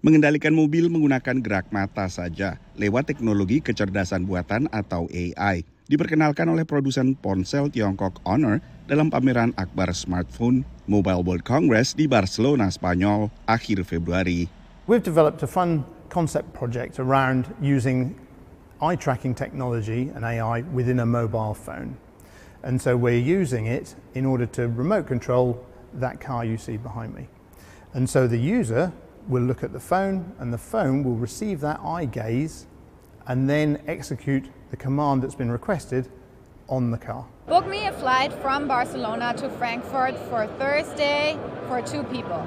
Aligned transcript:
mengendalikan 0.00 0.56
mobil 0.56 0.88
menggunakan 0.88 1.44
gerak 1.44 1.68
mata 1.68 2.08
saja 2.08 2.56
lewat 2.72 3.12
teknologi 3.12 3.60
kecerdasan 3.60 4.24
buatan 4.24 4.64
atau 4.72 5.04
AI. 5.12 5.64
Diperkenalkan 5.90 6.48
oleh 6.48 6.64
produsen 6.64 7.18
ponsel 7.18 7.68
Tiongkok 7.68 8.22
Honor 8.24 8.62
dalam 8.88 9.10
pameran 9.12 9.52
Akbar 9.60 9.90
Smartphone 9.92 10.62
Mobile 10.88 11.20
World 11.26 11.44
Congress 11.44 11.92
di 11.92 12.06
Barcelona, 12.06 12.70
Spanyol, 12.70 13.28
akhir 13.44 13.82
Februari. 13.84 14.46
We've 14.86 15.04
developed 15.04 15.42
a 15.44 15.50
fun 15.50 15.84
concept 16.08 16.54
project 16.54 16.96
around 17.02 17.50
using 17.60 18.14
eye 18.80 18.96
tracking 18.96 19.34
technology 19.34 20.08
and 20.14 20.24
AI 20.24 20.62
within 20.72 21.02
a 21.02 21.06
mobile 21.06 21.52
phone. 21.52 21.98
And 22.62 22.80
so 22.80 22.96
we're 22.96 23.20
using 23.20 23.66
it 23.66 23.94
in 24.14 24.24
order 24.24 24.46
to 24.56 24.68
remote 24.68 25.06
control 25.06 25.60
that 25.94 26.20
car 26.20 26.44
you 26.44 26.56
see 26.56 26.78
behind 26.78 27.14
me. 27.14 27.28
And 27.92 28.08
so 28.08 28.30
the 28.30 28.38
user 28.38 28.92
will 29.30 29.46
look 29.46 29.62
at 29.62 29.70
the 29.70 29.80
phone 29.80 30.34
and 30.42 30.50
the 30.50 30.58
phone 30.58 31.06
will 31.06 31.14
receive 31.14 31.62
that 31.62 31.78
eye 31.86 32.04
gaze 32.04 32.66
and 33.30 33.46
then 33.46 33.78
execute 33.86 34.50
the 34.74 34.76
command 34.76 35.22
that's 35.22 35.38
been 35.38 35.54
requested 35.54 36.10
on 36.66 36.90
the 36.90 36.98
car. 36.98 37.24
Book 37.46 37.66
me 37.70 37.86
a 37.86 37.94
flight 37.94 38.34
from 38.42 38.66
Barcelona 38.66 39.34
to 39.38 39.46
Frankfurt 39.54 40.18
for 40.26 40.50
Thursday 40.58 41.38
for 41.70 41.78
two 41.82 42.02
people. 42.10 42.42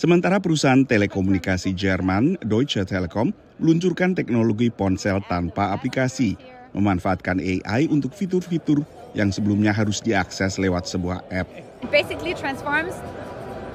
Sementara 0.00 0.40
perusahaan 0.40 0.82
telekomunikasi 0.82 1.76
Jerman 1.76 2.40
Deutsche 2.42 2.82
Telekom 2.88 3.30
meluncurkan 3.60 4.16
teknologi 4.16 4.72
ponsel 4.72 5.20
tanpa 5.28 5.76
aplikasi, 5.76 6.34
memanfaatkan 6.72 7.36
AI 7.36 7.84
untuk 7.92 8.16
fitur-fitur 8.16 8.80
yang 9.12 9.28
sebelumnya 9.28 9.76
harus 9.76 10.00
diakses 10.00 10.56
lewat 10.56 10.88
sebuah 10.88 11.20
app. 11.28 11.46
It 11.84 11.92
basically 11.92 12.32
transforms 12.32 12.96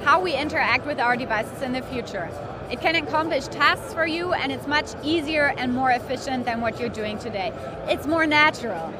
how 0.06 0.22
we 0.22 0.38
interact 0.38 0.86
with 0.86 1.02
our 1.02 1.18
devices 1.18 1.66
in 1.66 1.74
the 1.74 1.82
future. 1.82 2.30
It 2.70 2.78
can 2.78 2.94
accomplish 2.94 3.50
tasks 3.50 3.90
for 3.90 4.06
you 4.06 4.30
and 4.38 4.54
it's 4.54 4.70
much 4.70 4.94
easier 5.02 5.50
and 5.58 5.74
more 5.74 5.90
efficient 5.90 6.46
than 6.46 6.62
what 6.62 6.78
you're 6.78 6.94
doing 6.94 7.18
today. 7.18 7.50
It's 7.90 8.06
more 8.06 8.22
natural 8.22 8.94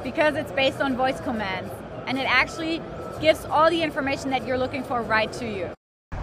because 0.00 0.40
it's 0.40 0.56
based 0.56 0.80
on 0.80 0.96
voice 0.96 1.20
commands 1.20 1.68
and 2.08 2.16
it 2.16 2.24
actually 2.24 2.80
gives 3.20 3.44
all 3.44 3.68
the 3.68 3.84
information 3.84 4.32
that 4.32 4.48
you're 4.48 4.56
looking 4.56 4.80
for 4.88 5.04
right 5.04 5.28
to 5.36 5.44
you. 5.44 5.68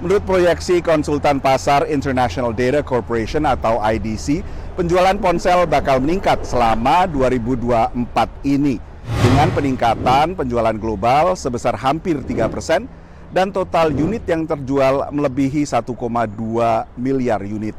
Menurut 0.02 0.26
proyeksi 0.26 0.82
konsultan 0.82 1.38
pasar 1.38 1.86
International 1.86 2.50
Data 2.58 2.82
Corporation 2.82 3.46
atau 3.46 3.78
IDC, 3.78 4.42
penjualan 4.74 5.22
ponsel 5.22 5.70
bakal 5.70 6.02
meningkat 6.02 6.42
selama 6.42 7.06
2024 7.14 7.94
ini 8.42 8.82
dengan 9.22 9.54
peningkatan 9.54 10.34
penjualan 10.34 10.74
global 10.82 11.38
sebesar 11.38 11.78
hampir 11.78 12.18
3 12.26 12.50
persen 12.50 12.90
dan 13.32 13.52
total 13.52 13.92
unit 13.92 14.24
yang 14.24 14.48
terjual 14.48 15.12
melebihi 15.12 15.68
1,2 15.68 15.92
miliar 16.96 17.44
unit. 17.44 17.76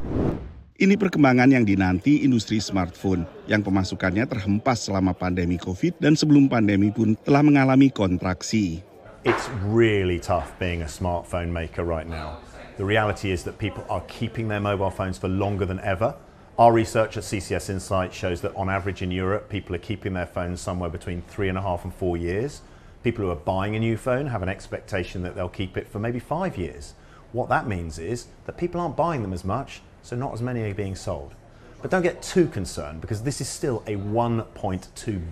Ini 0.79 0.95
perkembangan 0.95 1.51
yang 1.51 1.67
dinanti 1.67 2.23
industri 2.23 2.63
smartphone 2.63 3.27
yang 3.51 3.67
pemasukannya 3.67 4.23
terhempas 4.31 4.87
selama 4.87 5.11
pandemi 5.11 5.59
COVID 5.59 5.99
dan 5.99 6.15
sebelum 6.15 6.47
pandemi 6.47 6.95
pun 6.95 7.19
telah 7.27 7.43
mengalami 7.43 7.91
kontraksi. 7.91 8.79
It's 9.27 9.51
really 9.67 10.23
tough 10.23 10.55
being 10.63 10.87
a 10.87 10.91
smartphone 10.91 11.51
maker 11.51 11.83
right 11.83 12.07
now. 12.07 12.39
The 12.79 12.87
reality 12.87 13.35
is 13.35 13.43
that 13.43 13.59
people 13.59 13.83
are 13.91 14.07
keeping 14.07 14.47
their 14.47 14.63
mobile 14.63 14.95
phones 14.95 15.19
for 15.19 15.27
longer 15.27 15.67
than 15.67 15.83
ever. 15.83 16.15
Our 16.63 16.71
research 16.71 17.19
at 17.19 17.27
CCS 17.27 17.75
Insight 17.75 18.15
shows 18.15 18.39
that 18.47 18.55
on 18.55 18.71
average 18.71 19.03
in 19.03 19.11
Europe, 19.11 19.51
people 19.51 19.75
are 19.75 19.83
keeping 19.83 20.15
their 20.15 20.31
phones 20.31 20.63
somewhere 20.63 20.91
between 20.91 21.27
three 21.27 21.51
and 21.51 21.59
a 21.59 21.63
half 21.63 21.83
and 21.83 21.91
four 21.91 22.15
years. 22.15 22.63
People 23.09 23.25
who 23.25 23.33
are 23.33 23.41
buying 23.57 23.73
a 23.73 23.81
new 23.81 23.97
phone 23.97 24.29
have 24.29 24.45
an 24.45 24.53
expectation 24.53 25.25
that 25.25 25.33
they'll 25.33 25.49
keep 25.49 25.81
it 25.81 25.89
for 25.89 25.97
maybe 25.97 26.21
five 26.21 26.61
years. 26.61 26.93
What 27.33 27.49
that 27.49 27.65
means 27.65 27.97
is 27.97 28.29
that 28.45 28.61
people 28.61 28.85
aren't 28.85 29.01
buying 29.01 29.25
them 29.25 29.33
as 29.33 29.49
much, 29.49 29.81
so 30.05 30.13
not 30.13 30.37
as 30.37 30.45
many 30.45 30.61
are 30.61 30.77
being 30.77 30.93
sold. 30.93 31.33
But 31.81 31.89
don't 31.91 32.05
get 32.05 32.21
too 32.21 32.53
concerned 32.53 33.01
because 33.01 33.25
this 33.25 33.41
is 33.41 33.49
still 33.49 33.81
a 33.89 33.97
1.2 33.97 34.45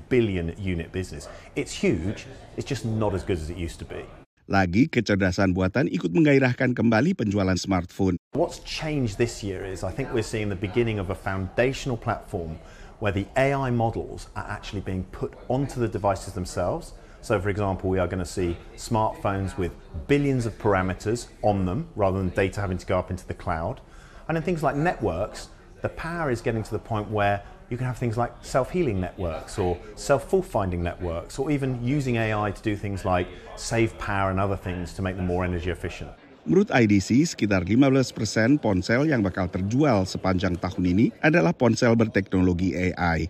billion 0.08 0.56
unit 0.56 0.88
business. 0.90 1.28
It's 1.52 1.70
huge, 1.70 2.24
it's 2.56 2.64
just 2.64 2.88
not 2.88 3.12
as 3.12 3.22
good 3.22 3.36
as 3.36 3.52
it 3.52 3.60
used 3.60 3.78
to 3.80 3.84
be. 3.84 4.08
Lagi 4.48 4.88
kecerdasan 4.88 5.52
buatan 5.52 5.92
ikut 5.92 6.16
menggairahkan 6.16 6.72
kembali 6.72 7.12
penjualan 7.12 7.60
smartphone. 7.60 8.16
What's 8.32 8.64
changed 8.64 9.20
this 9.20 9.44
year 9.44 9.68
is 9.68 9.84
I 9.84 9.92
think 9.92 10.16
we're 10.16 10.24
seeing 10.24 10.48
the 10.48 10.56
beginning 10.56 10.96
of 10.96 11.12
a 11.12 11.18
foundational 11.18 12.00
platform 12.00 12.56
where 13.04 13.12
the 13.12 13.28
AI 13.36 13.68
models 13.68 14.32
are 14.32 14.48
actually 14.48 14.80
being 14.80 15.04
put 15.12 15.36
onto 15.52 15.76
the 15.76 15.92
devices 15.92 16.32
themselves 16.32 16.96
so, 17.26 17.40
for 17.40 17.50
example, 17.50 17.90
we 17.90 17.98
are 17.98 18.06
going 18.06 18.22
to 18.22 18.32
see 18.38 18.56
smartphones 18.76 19.58
with 19.58 19.74
billions 20.06 20.46
of 20.46 20.56
parameters 20.62 21.26
on 21.42 21.66
them 21.66 21.90
rather 21.98 22.22
than 22.22 22.30
data 22.30 22.60
having 22.60 22.78
to 22.78 22.86
go 22.86 23.02
up 23.02 23.10
into 23.10 23.26
the 23.26 23.34
cloud. 23.34 23.82
And 24.30 24.38
in 24.38 24.46
things 24.46 24.62
like 24.62 24.78
networks, 24.78 25.50
the 25.82 25.90
power 25.90 26.30
is 26.30 26.38
getting 26.38 26.62
to 26.62 26.70
the 26.70 26.78
point 26.78 27.10
where 27.10 27.42
you 27.66 27.74
can 27.74 27.82
have 27.82 27.98
things 27.98 28.14
like 28.14 28.30
self 28.46 28.70
healing 28.70 29.02
networks 29.02 29.58
or 29.58 29.74
self 29.98 30.30
fault 30.30 30.46
finding 30.46 30.86
networks, 30.86 31.34
or 31.34 31.50
even 31.50 31.82
using 31.82 32.14
AI 32.14 32.54
to 32.54 32.62
do 32.62 32.78
things 32.78 33.02
like 33.02 33.26
save 33.58 33.98
power 33.98 34.30
and 34.30 34.38
other 34.38 34.54
things 34.54 34.94
to 34.94 35.02
make 35.02 35.18
them 35.18 35.26
more 35.26 35.42
energy 35.42 35.74
efficient. 35.74 36.14
Menurut 36.46 36.70
IDC, 36.70 37.26
sekitar 37.26 37.66
15 37.66 38.14
persen 38.14 38.54
ponsel 38.54 39.02
yang 39.10 39.18
bakal 39.18 39.50
terjual 39.50 40.06
sepanjang 40.06 40.54
tahun 40.62 40.94
ini 40.94 41.06
adalah 41.18 41.50
ponsel 41.50 41.98
berteknologi 41.98 42.94
AI. 42.94 43.26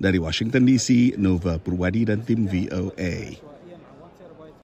Dari 0.00 0.16
Washington 0.16 0.64
DC, 0.64 1.20
Nova 1.20 1.60
Purwadi 1.60 2.08
dan 2.08 2.24
tim 2.24 2.48
VOA. 2.48 3.49